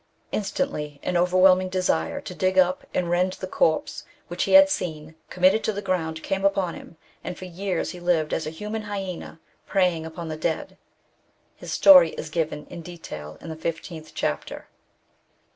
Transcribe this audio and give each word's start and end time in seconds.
Instantly 0.31 0.99
an 1.03 1.15
overwhelming 1.15 1.69
desire 1.69 2.19
to 2.21 2.33
dig 2.33 2.57
up 2.57 2.87
and 2.91 3.11
rend 3.11 3.33
the 3.33 3.45
corpse 3.45 4.03
which 4.29 4.45
he 4.45 4.53
had 4.53 4.67
seen 4.67 5.13
committed 5.29 5.63
to 5.63 5.71
the 5.71 5.79
ground 5.83 6.23
came 6.23 6.43
upon 6.43 6.73
him, 6.73 6.97
and 7.23 7.37
for 7.37 7.45
years 7.45 7.91
he 7.91 7.99
lived 7.99 8.33
as 8.33 8.47
a 8.47 8.49
human 8.49 8.81
hyaona, 8.85 9.39
preying 9.67 10.03
upon 10.03 10.27
the 10.27 10.37
dead. 10.37 10.75
His 11.55 11.71
story 11.71 12.13
is 12.13 12.31
given 12.31 12.65
in 12.65 12.81
detail 12.81 13.37
in 13.41 13.49
the 13.49 13.55
fifteenth 13.55 14.13
chapter. 14.15 14.65